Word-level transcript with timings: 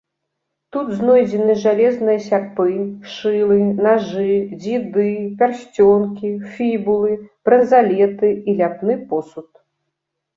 Тут 0.75 0.87
знойдзены 0.99 1.55
жалезныя 1.63 2.19
сярпы, 2.27 2.69
шылы, 3.15 3.57
нажы, 3.87 4.33
дзіды, 4.63 5.05
пярсцёнкі, 5.43 6.31
фібулы, 6.55 7.13
бранзалеты 7.51 8.33
і 8.39 8.51
ляпны 8.63 8.97
посуд. 9.13 9.49